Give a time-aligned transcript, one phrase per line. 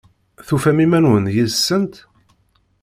[0.45, 1.93] Tufam iman-nwen yid-sent?